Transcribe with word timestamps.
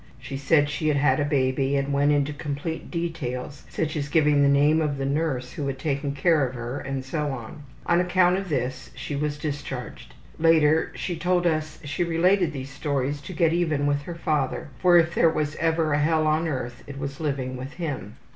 She 0.17 0.35
said 0.35 0.67
she 0.67 0.87
had 0.87 0.97
had 0.97 1.19
a 1.19 1.25
baby 1.25 1.75
and 1.77 1.93
went 1.93 2.11
into 2.11 2.33
complete 2.33 2.89
details, 2.89 3.65
such 3.69 3.95
as 3.95 4.09
giving 4.09 4.41
the 4.41 4.49
name 4.49 4.81
of 4.81 4.97
the 4.97 5.05
nurse 5.05 5.51
who 5.51 5.67
had 5.67 5.77
taken 5.77 6.13
care 6.13 6.43
of 6.47 6.55
her, 6.55 6.79
and 6.79 7.05
so 7.05 7.27
on. 7.29 7.61
On 7.85 7.99
account 8.01 8.35
of 8.35 8.49
this 8.49 8.89
she 8.95 9.15
was 9.15 9.37
discharged. 9.37 10.15
Later 10.39 10.91
she 10.95 11.15
told 11.15 11.45
us 11.45 11.77
she 11.83 12.03
related 12.03 12.51
these 12.51 12.71
stories 12.71 13.21
to 13.21 13.33
get 13.33 13.53
even 13.53 13.85
with 13.85 14.01
her 14.01 14.15
father, 14.15 14.69
for 14.79 14.97
if 14.97 15.13
there 15.13 15.29
was 15.29 15.55
ever 15.57 15.93
a 15.93 15.99
hell 15.99 16.25
on 16.25 16.47
earth 16.47 16.83
it 16.87 16.97
was 16.97 17.19
living 17.19 17.55
with 17.55 17.73
him. 17.73 18.15